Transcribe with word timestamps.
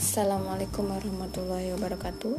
Assalamualaikum 0.00 0.88
warahmatullahi 0.96 1.76
wabarakatuh. 1.76 2.32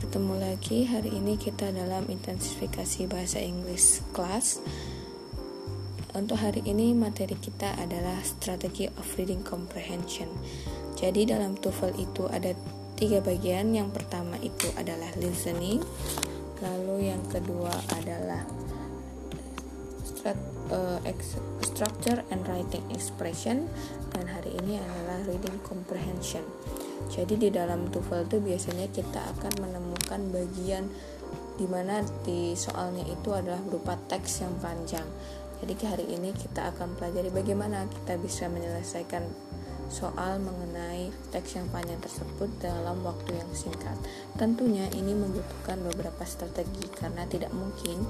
Bertemu 0.00 0.34
lagi. 0.40 0.88
Hari 0.88 1.12
ini 1.12 1.36
kita 1.36 1.68
dalam 1.68 2.08
intensifikasi 2.08 3.04
bahasa 3.04 3.36
Inggris 3.36 4.00
kelas 4.16 4.64
Untuk 6.16 6.40
hari 6.40 6.64
ini 6.64 6.96
materi 6.96 7.36
kita 7.36 7.76
adalah 7.76 8.16
Strategy 8.24 8.88
of 8.96 9.04
Reading 9.20 9.44
Comprehension. 9.44 10.32
Jadi 10.96 11.28
dalam 11.28 11.52
TOEFL 11.60 12.00
itu 12.00 12.24
ada 12.32 12.56
tiga 12.96 13.20
bagian. 13.20 13.76
Yang 13.76 14.00
pertama 14.00 14.40
itu 14.40 14.72
adalah 14.80 15.12
listening. 15.20 15.84
Lalu 16.64 17.12
yang 17.12 17.20
kedua 17.28 17.76
adalah 17.92 18.40
uh, 20.70 21.00
structure 21.64 22.20
and 22.30 22.44
writing 22.48 22.84
expression 22.92 23.68
dan 24.12 24.24
hari 24.28 24.54
ini 24.64 24.78
adalah 24.78 25.18
reading 25.26 25.58
comprehension. 25.66 26.44
Jadi 27.10 27.36
di 27.36 27.48
dalam 27.52 27.92
TOEFL 27.92 28.30
itu 28.30 28.38
biasanya 28.40 28.86
kita 28.88 29.20
akan 29.36 29.52
menemukan 29.60 30.20
bagian 30.32 30.88
di 31.54 31.66
mana 31.70 32.02
di 32.26 32.56
soalnya 32.58 33.04
itu 33.06 33.30
adalah 33.30 33.60
berupa 33.62 33.94
teks 34.08 34.42
yang 34.42 34.54
panjang. 34.58 35.06
Jadi 35.62 35.72
hari 35.86 36.06
ini 36.10 36.30
kita 36.34 36.74
akan 36.74 36.98
pelajari 36.98 37.30
bagaimana 37.30 37.86
kita 37.88 38.18
bisa 38.20 38.50
menyelesaikan 38.50 39.24
soal 39.92 40.40
mengenai 40.40 41.12
teks 41.30 41.60
yang 41.60 41.68
panjang 41.68 42.00
tersebut 42.00 42.48
dalam 42.60 43.04
waktu 43.04 43.36
yang 43.36 43.50
singkat. 43.52 43.96
Tentunya 44.34 44.88
ini 44.96 45.12
membutuhkan 45.12 45.80
beberapa 45.84 46.24
strategi 46.24 46.88
karena 46.98 47.28
tidak 47.28 47.52
mungkin 47.52 48.02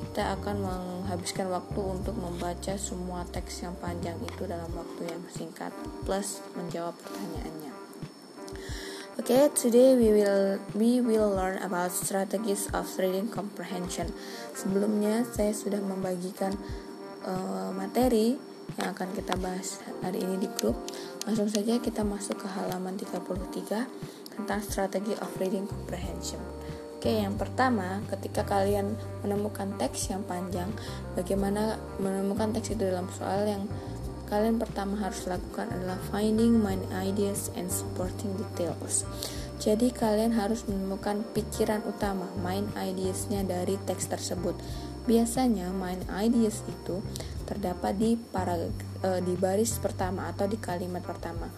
kita 0.00 0.34
akan 0.40 0.56
menghabiskan 0.64 1.52
waktu 1.52 1.80
untuk 1.80 2.16
membaca 2.16 2.74
semua 2.80 3.28
teks 3.28 3.62
yang 3.62 3.76
panjang 3.76 4.16
itu 4.24 4.42
dalam 4.48 4.72
waktu 4.72 5.12
yang 5.12 5.22
singkat 5.28 5.70
plus 6.08 6.40
menjawab 6.56 6.96
pertanyaannya. 6.96 7.72
Okay, 9.20 9.52
today 9.52 10.00
we 10.00 10.16
will 10.16 10.56
we 10.72 11.04
will 11.04 11.28
learn 11.28 11.60
about 11.60 11.92
strategies 11.92 12.72
of 12.72 12.88
reading 12.96 13.28
comprehension. 13.28 14.08
Sebelumnya 14.56 15.28
saya 15.28 15.52
sudah 15.52 15.76
membagikan 15.76 16.56
uh, 17.28 17.68
materi 17.76 18.40
yang 18.80 18.96
akan 18.96 19.12
kita 19.12 19.36
bahas 19.36 19.84
hari 20.00 20.24
ini 20.24 20.40
di 20.40 20.48
grup. 20.56 20.78
Langsung 21.28 21.52
saja 21.52 21.76
kita 21.76 22.00
masuk 22.00 22.40
ke 22.40 22.48
halaman 22.48 22.96
33 22.96 24.40
tentang 24.40 24.60
strategi 24.64 25.12
of 25.20 25.28
reading 25.36 25.68
comprehension. 25.68 26.40
Oke, 27.00 27.16
yang 27.16 27.40
pertama, 27.40 28.04
ketika 28.12 28.44
kalian 28.44 28.92
menemukan 29.24 29.72
teks 29.80 30.12
yang 30.12 30.20
panjang, 30.20 30.68
bagaimana 31.16 31.80
menemukan 31.96 32.52
teks 32.52 32.76
itu 32.76 32.92
dalam 32.92 33.08
soal 33.16 33.48
yang 33.48 33.64
kalian 34.28 34.60
pertama 34.60 35.00
harus 35.00 35.24
lakukan 35.24 35.72
adalah 35.72 35.96
finding 36.12 36.60
main 36.60 36.84
ideas 36.92 37.48
and 37.56 37.72
supporting 37.72 38.36
details. 38.36 39.08
Jadi 39.64 39.96
kalian 39.96 40.36
harus 40.36 40.68
menemukan 40.68 41.24
pikiran 41.32 41.80
utama, 41.88 42.28
main 42.44 42.68
ideasnya 42.76 43.48
dari 43.48 43.80
teks 43.88 44.12
tersebut. 44.12 44.60
Biasanya 45.08 45.72
main 45.72 46.04
ideas 46.12 46.60
itu 46.68 47.00
terdapat 47.48 47.96
di 47.96 48.20
para 48.20 48.60
e, 49.00 49.24
di 49.24 49.40
baris 49.40 49.80
pertama 49.80 50.28
atau 50.28 50.44
di 50.44 50.60
kalimat 50.60 51.00
pertama 51.00 51.48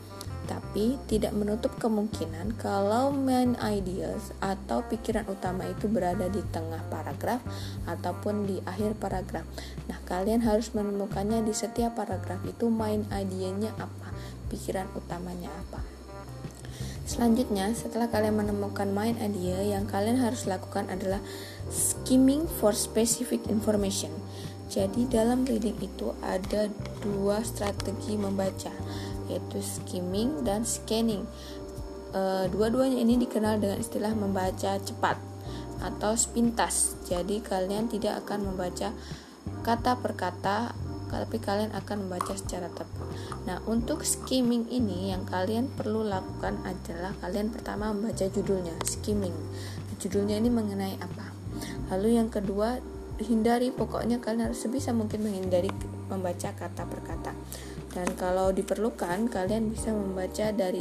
tapi 0.53 1.01
tidak 1.09 1.33
menutup 1.33 1.73
kemungkinan 1.81 2.61
kalau 2.61 3.09
main 3.09 3.57
ideas 3.65 4.37
atau 4.45 4.85
pikiran 4.85 5.25
utama 5.25 5.65
itu 5.65 5.89
berada 5.89 6.29
di 6.29 6.45
tengah 6.53 6.85
paragraf 6.93 7.41
ataupun 7.89 8.45
di 8.45 8.61
akhir 8.69 9.01
paragraf. 9.01 9.49
Nah, 9.89 9.97
kalian 10.05 10.45
harus 10.45 10.77
menemukannya 10.77 11.41
di 11.41 11.57
setiap 11.57 11.97
paragraf 11.97 12.45
itu 12.45 12.69
main 12.69 13.09
idenya 13.09 13.73
apa, 13.81 14.13
pikiran 14.53 14.93
utamanya 14.93 15.49
apa. 15.49 15.81
Selanjutnya, 17.09 17.73
setelah 17.73 18.13
kalian 18.13 18.37
menemukan 18.37 18.93
main 18.93 19.17
idea, 19.25 19.57
yang 19.65 19.89
kalian 19.89 20.21
harus 20.21 20.45
lakukan 20.45 20.87
adalah 20.93 21.25
skimming 21.73 22.45
for 22.61 22.77
specific 22.77 23.41
information. 23.49 24.13
Jadi, 24.73 25.05
dalam 25.09 25.45
reading 25.45 25.77
itu 25.85 26.17
ada 26.25 26.73
dua 27.05 27.45
strategi 27.45 28.17
membaca 28.17 28.73
yaitu 29.33 29.65
skimming 29.65 30.45
dan 30.45 30.69
scanning. 30.69 31.25
E, 32.13 32.53
dua-duanya 32.53 33.01
ini 33.01 33.17
dikenal 33.17 33.59
dengan 33.59 33.81
istilah 33.81 34.13
membaca 34.13 34.77
cepat 34.77 35.17
atau 35.83 36.13
sepintas. 36.15 36.95
Jadi 37.09 37.41
kalian 37.41 37.89
tidak 37.89 38.23
akan 38.27 38.53
membaca 38.53 38.93
kata 39.67 39.93
per 39.99 40.13
kata, 40.15 40.59
tapi 41.13 41.37
kalian 41.43 41.77
akan 41.77 42.09
membaca 42.09 42.33
secara 42.33 42.73
tepat. 42.73 43.07
Nah, 43.45 43.61
untuk 43.69 44.01
skimming 44.07 44.71
ini 44.73 45.13
yang 45.13 45.29
kalian 45.29 45.69
perlu 45.69 46.07
lakukan 46.07 46.63
adalah 46.65 47.13
kalian 47.21 47.53
pertama 47.53 47.93
membaca 47.93 48.25
judulnya, 48.25 48.73
skimming. 48.87 49.35
Judulnya 50.01 50.41
ini 50.41 50.49
mengenai 50.49 50.97
apa? 50.99 51.31
Lalu 51.93 52.17
yang 52.17 52.33
kedua, 52.33 52.81
hindari 53.21 53.71
pokoknya 53.71 54.19
kalian 54.19 54.51
harus 54.51 54.65
sebisa 54.65 54.91
mungkin 54.97 55.23
menghindari 55.23 55.69
membaca 56.09 56.51
kata 56.57 56.83
per 56.89 57.01
kata. 57.05 57.33
Dan 57.93 58.09
kalau 58.17 58.51
diperlukan, 58.57 59.29
kalian 59.29 59.73
bisa 59.73 59.93
membaca 59.93 60.49
dari 60.53 60.81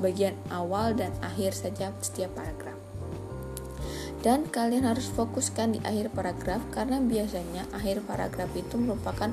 bagian 0.00 0.36
awal 0.52 0.96
dan 0.96 1.12
akhir 1.24 1.56
saja 1.56 1.92
setiap 2.00 2.32
paragraf. 2.36 2.76
Dan 4.20 4.52
kalian 4.52 4.84
harus 4.84 5.08
fokuskan 5.08 5.76
di 5.76 5.80
akhir 5.80 6.12
paragraf 6.12 6.60
karena 6.68 7.00
biasanya 7.00 7.64
akhir 7.72 8.04
paragraf 8.04 8.52
itu 8.52 8.76
merupakan 8.76 9.32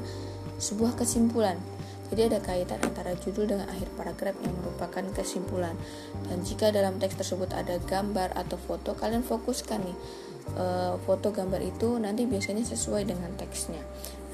sebuah 0.64 0.96
kesimpulan. 0.96 1.60
Jadi 2.08 2.32
ada 2.32 2.40
kaitan 2.40 2.80
antara 2.80 3.12
judul 3.20 3.52
dengan 3.52 3.68
akhir 3.68 3.92
paragraf 4.00 4.40
yang 4.40 4.56
merupakan 4.64 5.04
kesimpulan. 5.12 5.76
Dan 6.32 6.40
jika 6.48 6.72
dalam 6.72 7.04
teks 7.04 7.20
tersebut 7.20 7.52
ada 7.52 7.84
gambar 7.84 8.32
atau 8.32 8.56
foto, 8.56 8.96
kalian 8.96 9.28
fokuskan 9.28 9.84
nih 9.84 9.98
e, 10.56 10.66
foto 11.04 11.34
gambar 11.36 11.62
itu 11.64 12.00
nanti 12.00 12.24
biasanya 12.24 12.64
sesuai 12.64 13.10
dengan 13.10 13.34
teksnya. 13.36 13.82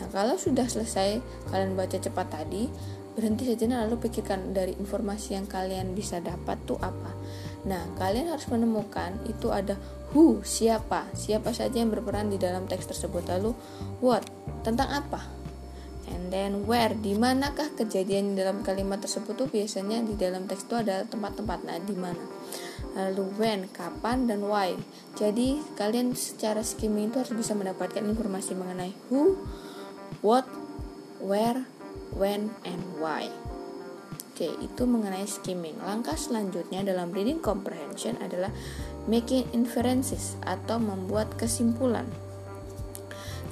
Nah, 0.02 0.08
kalau 0.12 0.36
sudah 0.36 0.66
selesai 0.68 1.22
kalian 1.50 1.78
baca 1.78 1.98
cepat 1.98 2.28
tadi, 2.30 2.68
berhenti 3.14 3.46
sejenak 3.46 3.86
lalu 3.86 4.10
pikirkan 4.10 4.58
dari 4.58 4.74
informasi 4.74 5.38
yang 5.38 5.46
kalian 5.46 5.94
bisa 5.94 6.18
dapat 6.18 6.58
tuh 6.66 6.82
apa. 6.82 7.14
Nah, 7.70 7.94
kalian 7.96 8.34
harus 8.34 8.50
menemukan 8.50 9.22
itu 9.30 9.54
ada 9.54 9.78
who, 10.12 10.42
siapa, 10.42 11.08
siapa 11.14 11.54
saja 11.54 11.80
yang 11.80 11.94
berperan 11.94 12.28
di 12.34 12.42
dalam 12.42 12.66
teks 12.66 12.90
tersebut. 12.90 13.24
Lalu 13.30 13.54
what, 14.02 14.26
tentang 14.66 14.90
apa? 14.90 15.22
And 16.10 16.34
then 16.34 16.68
where, 16.68 16.92
di 16.92 17.16
manakah 17.16 17.72
kejadian 17.78 18.34
di 18.34 18.44
dalam 18.44 18.66
kalimat 18.66 19.00
tersebut 19.00 19.34
tuh 19.38 19.48
biasanya 19.48 20.04
di 20.04 20.18
dalam 20.20 20.50
teks 20.50 20.68
itu 20.68 20.76
ada 20.76 21.06
tempat-tempat. 21.08 21.60
Nah, 21.64 21.78
di 21.80 21.96
mana? 21.96 22.24
Lalu 22.94 23.26
when, 23.42 23.60
kapan 23.74 24.30
dan 24.30 24.46
why. 24.46 24.78
Jadi, 25.18 25.62
kalian 25.78 26.14
secara 26.14 26.62
skimming 26.62 27.10
itu 27.10 27.22
harus 27.22 27.34
bisa 27.34 27.58
mendapatkan 27.58 28.06
informasi 28.06 28.54
mengenai 28.54 28.94
who, 29.10 29.38
what, 30.22 30.46
where, 31.18 31.66
when, 32.14 32.54
and 32.64 32.82
why. 33.02 33.30
Oke, 34.34 34.50
itu 34.62 34.84
mengenai 34.90 35.30
skimming. 35.30 35.78
Langkah 35.82 36.18
selanjutnya 36.18 36.82
dalam 36.82 37.14
reading 37.14 37.38
comprehension 37.38 38.18
adalah 38.18 38.50
making 39.06 39.46
inferences 39.54 40.38
atau 40.42 40.82
membuat 40.82 41.38
kesimpulan. 41.38 42.10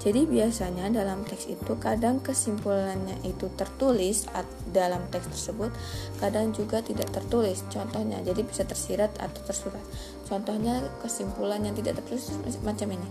Jadi 0.02 0.26
biasanya 0.26 0.90
dalam 0.90 1.22
teks 1.22 1.46
itu 1.46 1.78
kadang 1.78 2.26
kesimpulannya 2.26 3.22
itu 3.22 3.54
tertulis 3.54 4.26
dalam 4.74 5.06
teks 5.14 5.30
tersebut, 5.30 5.70
kadang 6.18 6.50
juga 6.58 6.82
tidak 6.82 7.14
tertulis. 7.14 7.62
Contohnya, 7.70 8.18
jadi 8.26 8.42
bisa 8.42 8.66
tersirat 8.66 9.14
atau 9.22 9.46
tersurat. 9.46 9.86
Contohnya 10.26 10.82
kesimpulan 11.06 11.62
yang 11.62 11.78
tidak 11.78 12.02
tertulis 12.02 12.34
macam 12.66 12.90
ini. 12.98 13.10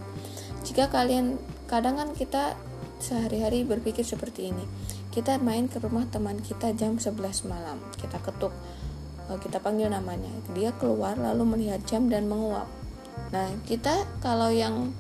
Jika 0.67 0.91
kalian 0.91 1.39
kadang 1.71 1.95
kan 1.95 2.11
kita 2.11 2.59
sehari-hari 3.01 3.65
berpikir 3.65 4.05
seperti 4.05 4.53
ini. 4.53 4.65
Kita 5.11 5.41
main 5.43 5.67
ke 5.67 5.83
rumah 5.83 6.07
teman 6.07 6.39
kita 6.39 6.71
jam 6.77 7.01
11 7.01 7.49
malam. 7.49 7.81
Kita 7.97 8.21
ketuk, 8.23 8.55
eh, 9.27 9.39
kita 9.41 9.59
panggil 9.59 9.91
namanya. 9.91 10.31
Dia 10.55 10.71
keluar 10.77 11.19
lalu 11.19 11.57
melihat 11.57 11.83
jam 11.89 12.07
dan 12.07 12.29
menguap. 12.31 12.69
Nah, 13.35 13.51
kita 13.67 14.07
kalau 14.23 14.53
yang 14.53 14.95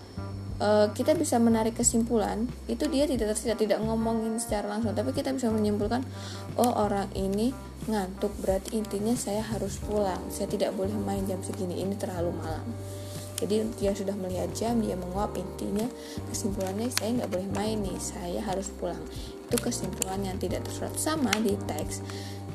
uh, 0.60 0.92
kita 0.92 1.16
bisa 1.16 1.40
menarik 1.40 1.74
kesimpulan, 1.74 2.46
itu 2.70 2.86
dia 2.86 3.08
tidak 3.08 3.34
tidak 3.34 3.58
tidak 3.58 3.78
ngomongin 3.82 4.38
secara 4.38 4.70
langsung, 4.70 4.94
tapi 4.94 5.10
kita 5.16 5.34
bisa 5.34 5.50
menyimpulkan, 5.50 6.04
oh 6.60 6.70
orang 6.76 7.10
ini 7.16 7.50
ngantuk, 7.88 8.30
berarti 8.44 8.78
intinya 8.78 9.16
saya 9.16 9.42
harus 9.42 9.80
pulang. 9.82 10.20
Saya 10.28 10.46
tidak 10.46 10.76
boleh 10.76 10.92
main 10.92 11.24
jam 11.26 11.40
segini, 11.40 11.80
ini 11.80 11.96
terlalu 11.96 12.30
malam. 12.36 12.68
Jadi 13.40 13.64
dia 13.80 13.96
sudah 13.96 14.12
melihat 14.20 14.52
jam 14.52 14.76
dia 14.84 14.92
menguap 15.00 15.32
intinya 15.32 15.88
kesimpulannya 16.28 16.92
saya 16.92 17.24
nggak 17.24 17.30
boleh 17.32 17.48
main 17.56 17.80
nih 17.80 17.96
saya 17.96 18.44
harus 18.44 18.68
pulang. 18.76 19.00
Itu 19.48 19.56
kesimpulan 19.56 20.20
yang 20.20 20.36
tidak 20.36 20.68
tersurat. 20.68 20.92
Sama 21.00 21.32
di 21.40 21.56
teks 21.64 22.04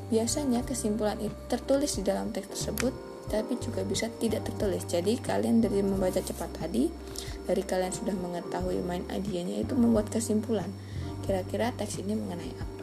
biasanya 0.06 0.62
kesimpulan 0.62 1.18
itu 1.18 1.34
tertulis 1.50 1.98
di 1.98 2.06
dalam 2.06 2.30
teks 2.30 2.54
tersebut 2.54 2.94
tapi 3.26 3.58
juga 3.58 3.82
bisa 3.82 4.06
tidak 4.22 4.46
tertulis. 4.46 4.86
Jadi 4.86 5.18
kalian 5.18 5.66
dari 5.66 5.82
membaca 5.82 6.22
cepat 6.22 6.54
tadi 6.62 6.86
dari 7.46 7.64
kalian 7.66 7.94
sudah 7.94 8.14
mengetahui 8.18 8.82
main 8.82 9.06
idenya 9.14 9.62
itu 9.62 9.74
membuat 9.78 10.10
kesimpulan 10.10 10.70
kira-kira 11.26 11.74
teks 11.74 12.02
ini 12.02 12.14
mengenai 12.14 12.54
apa 12.54 12.76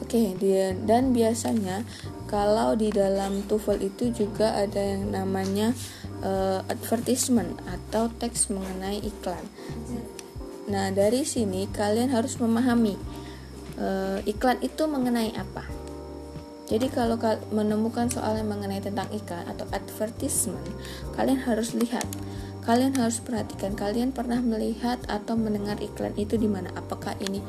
Oke, 0.00 0.32
okay, 0.32 0.74
dan 0.88 1.12
biasanya 1.12 1.84
kalau 2.24 2.72
di 2.72 2.88
dalam 2.88 3.44
TOEFL 3.44 3.78
itu 3.84 4.10
juga 4.10 4.56
ada 4.56 4.80
yang 4.80 5.12
namanya 5.12 5.76
uh, 6.24 6.64
advertisement 6.66 7.60
atau 7.68 8.08
teks 8.08 8.48
mengenai 8.48 8.96
iklan. 9.04 9.44
Nah, 10.72 10.88
dari 10.90 11.26
sini 11.28 11.68
kalian 11.68 12.10
harus 12.16 12.40
memahami 12.40 12.96
uh, 13.76 14.18
iklan 14.24 14.58
itu 14.64 14.88
mengenai 14.88 15.36
apa. 15.36 15.68
Jadi 16.70 16.86
kalau 16.86 17.18
menemukan 17.50 18.06
soal 18.06 18.38
yang 18.38 18.46
mengenai 18.46 18.78
tentang 18.78 19.10
iklan 19.10 19.42
atau 19.50 19.66
advertisement, 19.74 20.62
kalian 21.18 21.42
harus 21.42 21.74
lihat, 21.74 22.06
kalian 22.64 22.96
harus 22.96 23.20
perhatikan, 23.20 23.76
kalian 23.76 24.12
pernah 24.12 24.38
melihat 24.40 25.00
atau 25.08 25.34
mendengar 25.36 25.80
iklan 25.80 26.14
itu 26.16 26.36
di 26.36 26.46
mana? 26.46 26.70
Apakah 26.76 27.16
ini 27.20 27.40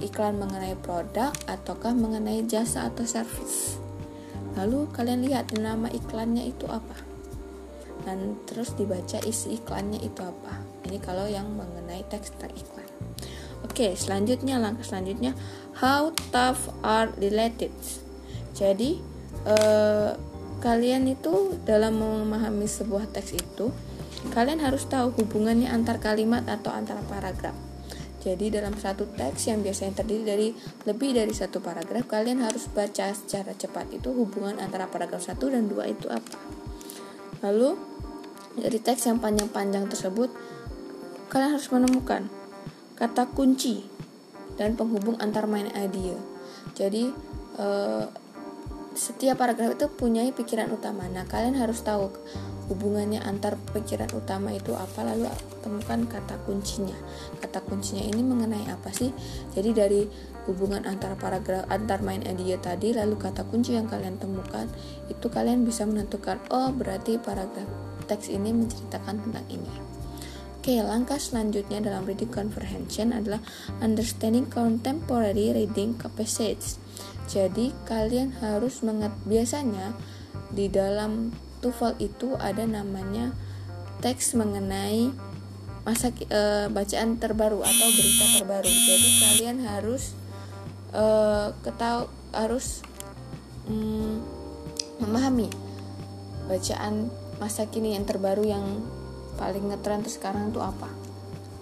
iklan 0.00 0.40
mengenai 0.40 0.74
produk 0.80 1.30
ataukah 1.46 1.92
mengenai 1.92 2.44
jasa 2.48 2.88
atau 2.88 3.04
service? 3.04 3.78
Lalu 4.54 4.88
kalian 4.94 5.26
lihat 5.26 5.52
nama 5.56 5.90
iklannya 5.90 6.46
itu 6.48 6.64
apa? 6.70 6.96
Dan 8.04 8.36
terus 8.44 8.76
dibaca 8.76 9.18
isi 9.24 9.58
iklannya 9.58 10.00
itu 10.02 10.20
apa. 10.20 10.60
Ini 10.84 10.98
kalau 11.00 11.24
yang 11.24 11.48
mengenai 11.52 12.04
teks 12.06 12.36
iklan. 12.36 12.88
Oke, 13.64 13.96
selanjutnya 13.96 14.60
langkah 14.60 14.84
selanjutnya 14.84 15.32
how 15.80 16.12
tough 16.30 16.68
are 16.84 17.10
related 17.16 17.72
jadi 18.54 19.02
eh, 19.44 20.10
kalian 20.62 21.10
itu 21.10 21.58
dalam 21.66 21.98
memahami 21.98 22.70
sebuah 22.70 23.10
teks 23.10 23.34
itu 23.34 23.74
kalian 24.32 24.64
harus 24.64 24.88
tahu 24.88 25.12
hubungannya 25.20 25.68
antar 25.68 26.00
kalimat 26.00 26.46
atau 26.48 26.72
antara 26.72 27.04
paragraf. 27.04 27.52
Jadi 28.24 28.48
dalam 28.48 28.72
satu 28.72 29.04
teks 29.12 29.52
yang 29.52 29.60
biasanya 29.60 30.00
terdiri 30.00 30.24
dari 30.24 30.48
lebih 30.88 31.12
dari 31.12 31.34
satu 31.36 31.60
paragraf, 31.60 32.08
kalian 32.08 32.40
harus 32.40 32.72
baca 32.72 33.12
secara 33.12 33.52
cepat 33.52 33.92
itu 33.92 34.08
hubungan 34.16 34.56
antara 34.56 34.88
paragraf 34.88 35.20
satu 35.20 35.52
dan 35.52 35.68
dua 35.68 35.84
itu 35.92 36.08
apa. 36.08 36.40
Lalu 37.44 37.76
dari 38.56 38.80
teks 38.80 39.12
yang 39.12 39.20
panjang-panjang 39.20 39.92
tersebut, 39.92 40.32
kalian 41.28 41.52
harus 41.52 41.68
menemukan 41.68 42.32
kata 42.96 43.28
kunci 43.28 43.84
dan 44.56 44.72
penghubung 44.72 45.20
antar 45.20 45.44
main 45.44 45.68
idea. 45.76 46.16
Jadi 46.72 47.12
eh, 47.60 48.04
setiap 48.94 49.42
paragraf 49.42 49.74
itu 49.74 49.90
punya 49.90 50.22
pikiran 50.30 50.70
utama. 50.70 51.10
Nah, 51.10 51.26
kalian 51.26 51.58
harus 51.58 51.82
tahu 51.82 52.14
hubungannya 52.70 53.20
antar 53.20 53.60
pikiran 53.76 54.08
utama 54.16 54.54
itu 54.54 54.72
apa 54.72 55.04
lalu 55.04 55.28
temukan 55.60 56.08
kata 56.08 56.40
kuncinya. 56.48 56.96
Kata 57.42 57.60
kuncinya 57.60 58.00
ini 58.00 58.22
mengenai 58.24 58.70
apa 58.72 58.88
sih? 58.94 59.12
Jadi 59.52 59.70
dari 59.74 60.02
hubungan 60.48 60.86
antar 60.88 61.18
paragraf 61.18 61.68
antar 61.68 62.00
main 62.00 62.24
idea 62.24 62.56
tadi 62.56 62.92
lalu 62.96 63.16
kata 63.16 63.44
kunci 63.48 63.76
yang 63.76 63.88
kalian 63.88 64.20
temukan 64.20 64.68
itu 65.08 65.26
kalian 65.32 65.64
bisa 65.64 65.88
menentukan 65.88 66.36
oh 66.52 66.68
berarti 66.68 67.16
paragraf 67.16 67.64
teks 68.04 68.28
ini 68.32 68.52
menceritakan 68.52 69.24
tentang 69.28 69.46
ini. 69.48 69.72
Oke, 70.64 70.80
langkah 70.80 71.20
selanjutnya 71.20 71.84
dalam 71.84 72.08
reading 72.08 72.32
comprehension 72.32 73.12
adalah 73.12 73.44
understanding 73.84 74.48
contemporary 74.48 75.52
reading 75.52 75.92
capacities. 75.92 76.80
Jadi 77.28 77.76
kalian 77.84 78.32
harus 78.40 78.80
mengat 78.80 79.12
biasanya 79.28 79.92
di 80.56 80.72
dalam 80.72 81.36
TOEFL 81.60 82.00
itu 82.00 82.32
ada 82.40 82.64
namanya 82.64 83.36
teks 84.00 84.32
mengenai 84.40 85.12
masa 85.84 86.08
e, 86.16 86.72
bacaan 86.72 87.20
terbaru 87.20 87.60
atau 87.60 87.88
berita 88.00 88.24
terbaru. 88.40 88.64
Jadi 88.64 89.08
kalian 89.20 89.68
harus 89.68 90.16
e, 90.96 91.04
ketahu 91.60 92.08
harus 92.32 92.80
mm, 93.68 94.16
memahami 95.04 95.52
bacaan 96.48 97.12
masa 97.36 97.68
kini 97.68 98.00
yang 98.00 98.08
terbaru 98.08 98.48
yang 98.48 98.64
paling 99.36 99.70
ngetren 99.70 100.02
sekarang 100.06 100.50
itu 100.50 100.60
apa. 100.62 100.90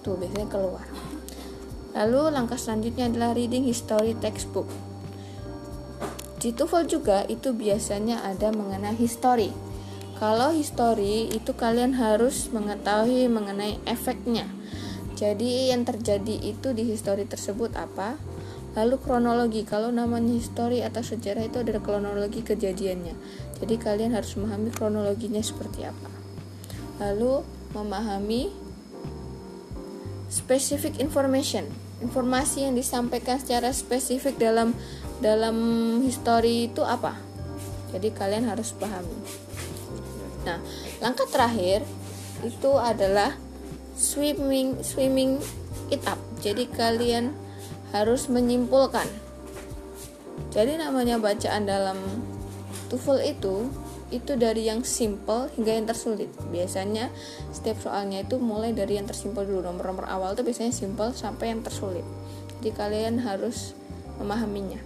Tuh 0.03 0.19
biasanya 0.19 0.49
keluar. 0.49 0.87
Lalu 1.93 2.33
langkah 2.33 2.57
selanjutnya 2.57 3.13
adalah 3.13 3.37
reading 3.37 3.69
history 3.69 4.17
textbook. 4.17 4.67
Di 6.43 6.51
TOEFL 6.51 6.91
juga 6.91 7.23
itu 7.29 7.55
biasanya 7.55 8.27
ada 8.27 8.51
mengenai 8.51 8.97
history. 8.99 9.55
Kalau 10.19 10.51
history 10.51 11.31
itu 11.31 11.55
kalian 11.55 11.95
harus 11.95 12.51
mengetahui 12.51 13.31
mengenai 13.31 13.79
efeknya. 13.87 14.49
Jadi 15.15 15.71
yang 15.71 15.87
terjadi 15.87 16.35
itu 16.43 16.75
di 16.75 16.83
history 16.89 17.29
tersebut 17.29 17.79
apa? 17.79 18.19
Lalu 18.73 18.97
kronologi, 19.05 19.63
kalau 19.69 19.93
namanya 19.93 20.33
history 20.33 20.81
atau 20.81 21.05
sejarah 21.05 21.45
itu 21.47 21.61
adalah 21.61 21.85
kronologi 21.85 22.41
kejadiannya. 22.41 23.15
Jadi 23.61 23.75
kalian 23.77 24.17
harus 24.17 24.33
memahami 24.35 24.73
kronologinya 24.73 25.45
seperti 25.45 25.85
apa. 25.85 26.11
Lalu 26.99 27.45
memahami 27.73 28.53
specific 30.33 30.97
information, 30.97 31.69
informasi 32.01 32.65
yang 32.65 32.73
disampaikan 32.73 33.37
secara 33.37 33.69
spesifik 33.77 34.41
dalam 34.41 34.73
dalam 35.21 35.57
history 36.01 36.73
itu 36.73 36.81
apa. 36.81 37.17
Jadi 37.93 38.09
kalian 38.17 38.49
harus 38.49 38.73
pahami. 38.73 39.13
Nah 40.49 40.59
langkah 41.05 41.29
terakhir 41.29 41.85
itu 42.41 42.73
adalah 42.81 43.37
swimming 43.93 44.81
swimming 44.81 45.37
it 45.93 46.01
up. 46.09 46.17
Jadi 46.41 46.67
kalian 46.73 47.37
harus 47.93 48.27
menyimpulkan. 48.33 49.05
Jadi 50.49 50.81
namanya 50.81 51.21
bacaan 51.21 51.69
dalam 51.69 52.01
TOEFL 52.89 53.21
itu 53.25 53.69
itu 54.13 54.37
dari 54.37 54.69
yang 54.69 54.85
simple 54.85 55.49
hingga 55.57 55.73
yang 55.73 55.87
tersulit. 55.89 56.29
Biasanya 56.53 57.09
setiap 57.51 57.81
soalnya 57.81 58.23
itu 58.23 58.37
mulai 58.37 58.77
dari 58.77 59.01
yang 59.01 59.09
tersimpel 59.09 59.49
dulu. 59.49 59.65
Nomor-nomor 59.65 60.05
awal 60.07 60.37
itu 60.37 60.45
biasanya 60.45 60.71
simple 60.71 61.17
sampai 61.17 61.51
yang 61.51 61.65
tersulit. 61.65 62.05
Jadi 62.61 62.71
kalian 62.77 63.25
harus 63.25 63.73
memahaminya. 64.21 64.79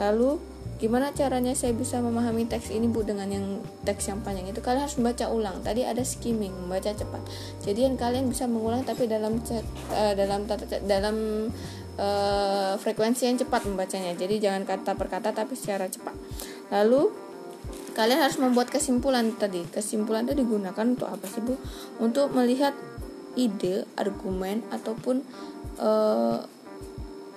Lalu 0.00 0.40
gimana 0.82 1.14
caranya 1.14 1.54
saya 1.54 1.70
bisa 1.78 2.02
memahami 2.02 2.50
teks 2.50 2.74
ini 2.74 2.90
bu 2.90 3.06
dengan 3.06 3.30
yang 3.30 3.62
teks 3.86 4.10
yang 4.10 4.18
panjang 4.26 4.50
itu 4.50 4.58
kalian 4.58 4.82
harus 4.82 4.98
membaca 4.98 5.30
ulang 5.30 5.62
tadi 5.62 5.86
ada 5.86 6.02
skimming 6.02 6.50
membaca 6.50 6.90
cepat 6.90 7.22
jadi 7.62 7.86
yang 7.86 7.94
kalian 7.94 8.26
bisa 8.26 8.50
mengulang 8.50 8.82
tapi 8.82 9.06
dalam 9.06 9.38
uh, 9.38 10.14
dalam 10.18 10.42
dalam 10.82 11.16
uh, 12.02 12.74
frekuensi 12.82 13.30
yang 13.30 13.38
cepat 13.38 13.62
membacanya 13.70 14.18
jadi 14.18 14.42
jangan 14.42 14.66
kata 14.66 14.98
per 14.98 15.06
kata 15.06 15.30
tapi 15.30 15.54
secara 15.54 15.86
cepat 15.86 16.18
lalu 16.74 17.14
kalian 17.92 18.24
harus 18.24 18.40
membuat 18.40 18.72
kesimpulan 18.72 19.32
tadi 19.36 19.64
kesimpulan 19.68 20.24
itu 20.24 20.44
digunakan 20.44 20.84
untuk 20.84 21.08
apa 21.08 21.24
sih 21.28 21.44
bu 21.44 21.54
untuk 22.00 22.32
melihat 22.32 22.72
ide 23.36 23.88
argumen 23.96 24.60
ataupun 24.68 25.24
uh, 25.80 26.44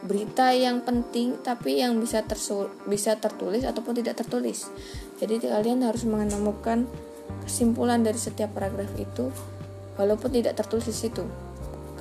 berita 0.06 0.54
yang 0.54 0.86
penting 0.86 1.40
tapi 1.42 1.82
yang 1.82 1.98
bisa 1.98 2.22
tersul 2.22 2.70
bisa 2.86 3.18
tertulis 3.18 3.66
ataupun 3.66 3.98
tidak 3.98 4.22
tertulis. 4.22 4.70
Jadi 5.18 5.42
kalian 5.42 5.82
harus 5.82 6.06
menemukan 6.06 6.86
kesimpulan 7.44 8.06
dari 8.06 8.20
setiap 8.20 8.54
paragraf 8.54 8.94
itu 9.02 9.34
walaupun 9.98 10.30
tidak 10.30 10.54
tertulis 10.60 10.86
di 10.86 10.96
situ. 10.96 11.26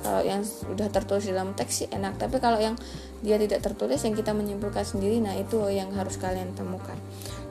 Kalau 0.05 0.21
yang 0.21 0.45
sudah 0.45 0.85
tertulis 0.93 1.25
dalam 1.25 1.57
teks 1.57 1.73
sih 1.81 1.89
enak, 1.89 2.21
tapi 2.21 2.37
kalau 2.37 2.61
yang 2.61 2.77
dia 3.25 3.41
tidak 3.41 3.65
tertulis 3.65 3.97
yang 4.05 4.13
kita 4.13 4.37
menyimpulkan 4.37 4.85
sendiri, 4.85 5.17
nah 5.17 5.33
itu 5.33 5.57
yang 5.73 5.89
harus 5.97 6.21
kalian 6.21 6.53
temukan. 6.53 6.93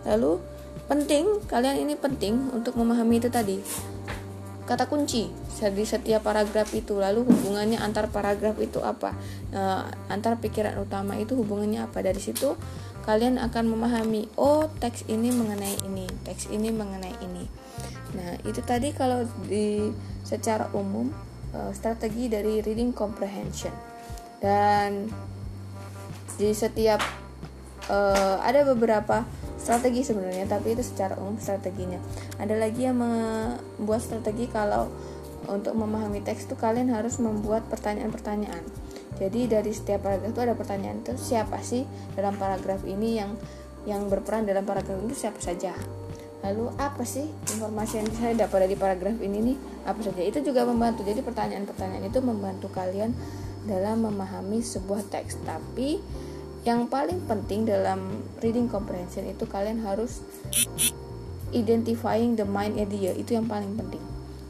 Lalu 0.06 0.38
penting, 0.86 1.40
kalian 1.48 1.80
ini 1.80 1.94
penting 1.96 2.52
untuk 2.52 2.76
memahami 2.76 3.18
itu 3.20 3.28
tadi. 3.32 3.58
Kata 4.64 4.88
kunci 4.88 5.28
di 5.64 5.84
setiap 5.86 6.28
paragraf 6.28 6.72
itu 6.76 7.00
lalu 7.00 7.24
hubungannya 7.24 7.80
antar 7.80 8.12
paragraf 8.12 8.56
itu 8.60 8.80
apa? 8.84 9.16
E, 9.48 9.60
antar 10.12 10.36
pikiran 10.36 10.76
utama 10.80 11.16
itu 11.16 11.36
hubungannya 11.36 11.84
apa? 11.84 12.04
Dari 12.04 12.20
situ 12.20 12.52
kalian 13.04 13.36
akan 13.36 13.68
memahami 13.68 14.32
oh 14.40 14.64
teks 14.80 15.04
ini 15.12 15.28
mengenai 15.28 15.76
ini 15.84 16.08
teks 16.24 16.48
ini 16.48 16.72
mengenai 16.72 17.16
ini. 17.20 17.44
Nah 18.16 18.40
itu 18.48 18.64
tadi 18.64 18.96
kalau 18.96 19.28
di 19.44 19.92
secara 20.24 20.68
umum 20.76 21.08
e, 21.52 21.72
strategi 21.72 22.28
dari 22.28 22.60
reading 22.60 22.92
comprehension. 22.92 23.72
Dan 24.40 25.08
di 26.36 26.50
setiap 26.52 27.00
e, 27.88 27.98
ada 28.40 28.60
beberapa 28.68 29.24
strategi 29.64 30.04
sebenarnya 30.04 30.44
tapi 30.44 30.76
itu 30.76 30.84
secara 30.84 31.16
umum 31.16 31.40
strateginya. 31.40 31.96
Ada 32.36 32.60
lagi 32.60 32.84
yang 32.84 33.00
membuat 33.00 34.04
strategi 34.04 34.44
kalau 34.52 34.92
untuk 35.48 35.72
memahami 35.76 36.20
teks 36.20 36.48
itu 36.48 36.56
kalian 36.56 36.92
harus 36.92 37.16
membuat 37.16 37.64
pertanyaan-pertanyaan. 37.72 38.64
Jadi 39.16 39.46
dari 39.48 39.72
setiap 39.72 40.04
paragraf 40.04 40.36
itu 40.36 40.40
ada 40.42 40.54
pertanyaan 40.58 41.00
itu 41.00 41.14
siapa 41.16 41.60
sih 41.64 41.88
dalam 42.12 42.36
paragraf 42.36 42.82
ini 42.84 43.20
yang 43.20 43.32
yang 43.84 44.08
berperan 44.08 44.48
dalam 44.48 44.64
paragraf 44.64 45.00
itu 45.00 45.16
siapa 45.16 45.40
saja? 45.40 45.76
Lalu 46.44 46.76
apa 46.76 47.08
sih 47.08 47.24
informasi 47.56 48.04
yang 48.04 48.08
saya 48.12 48.32
dapat 48.36 48.68
dari 48.68 48.76
paragraf 48.76 49.16
ini 49.20 49.54
nih? 49.54 49.56
Apa 49.88 50.00
saja? 50.04 50.20
Itu 50.20 50.44
juga 50.44 50.68
membantu. 50.68 51.00
Jadi 51.04 51.24
pertanyaan-pertanyaan 51.24 52.04
itu 52.04 52.20
membantu 52.20 52.68
kalian 52.68 53.16
dalam 53.64 54.04
memahami 54.04 54.60
sebuah 54.60 55.08
teks. 55.08 55.40
Tapi 55.40 56.00
yang 56.64 56.88
paling 56.88 57.20
penting 57.28 57.68
dalam 57.68 58.24
reading 58.40 58.72
comprehension 58.72 59.28
itu 59.28 59.44
kalian 59.44 59.84
harus 59.84 60.24
identifying 61.52 62.34
the 62.40 62.48
mind 62.48 62.80
idea 62.80 63.12
itu 63.12 63.36
yang 63.36 63.44
paling 63.44 63.76
penting. 63.76 64.00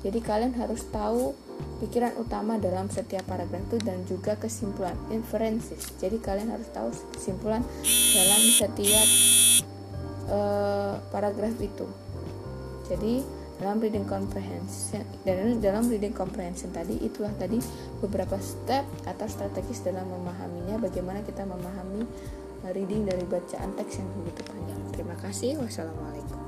Jadi 0.07 0.19
kalian 0.23 0.55
harus 0.55 0.87
tahu 0.95 1.35
pikiran 1.83 2.15
utama 2.17 2.55
dalam 2.57 2.87
setiap 2.87 3.27
paragraf 3.27 3.61
itu 3.67 3.79
dan 3.83 4.07
juga 4.07 4.39
kesimpulan 4.39 4.95
inferences. 5.11 5.91
Jadi 5.99 6.23
kalian 6.23 6.55
harus 6.55 6.71
tahu 6.71 6.95
kesimpulan 7.19 7.67
dalam 8.15 8.43
setiap 8.63 9.09
uh, 10.31 10.95
paragraf 11.11 11.59
itu. 11.59 11.87
Jadi 12.87 13.27
dalam 13.63 13.79
reading 13.79 14.07
comprehension 14.07 15.07
dan 15.23 15.63
dalam 15.63 15.87
reading 15.87 16.11
comprehension 16.11 16.75
tadi 16.75 16.99
itulah 17.01 17.31
tadi 17.39 17.63
beberapa 18.03 18.35
step 18.43 18.83
atau 19.07 19.27
strategis 19.31 19.83
dalam 19.87 20.05
memahaminya 20.11 20.83
bagaimana 20.83 21.23
kita 21.23 21.47
memahami 21.47 22.03
reading 22.73 23.05
dari 23.05 23.25
bacaan 23.29 23.77
teks 23.77 24.01
yang 24.01 24.09
begitu 24.25 24.41
panjang. 24.49 24.81
Terima 24.97 25.17
kasih. 25.21 25.61
Wassalamualaikum 25.61 26.44